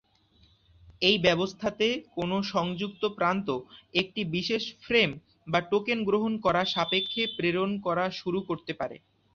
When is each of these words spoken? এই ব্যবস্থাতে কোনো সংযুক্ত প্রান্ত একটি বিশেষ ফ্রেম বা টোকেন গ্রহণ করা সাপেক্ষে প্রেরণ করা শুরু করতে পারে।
এই 1.01 1.17
ব্যবস্থাতে 1.17 1.87
কোনো 2.15 2.37
সংযুক্ত 2.53 3.03
প্রান্ত 3.17 3.47
একটি 3.93 4.21
বিশেষ 4.35 4.63
ফ্রেম 4.81 5.09
বা 5.47 5.59
টোকেন 5.71 5.99
গ্রহণ 6.03 6.33
করা 6.45 6.61
সাপেক্ষে 6.73 7.23
প্রেরণ 7.37 7.71
করা 7.85 8.05
শুরু 8.19 8.39
করতে 8.49 8.71
পারে। 8.73 8.97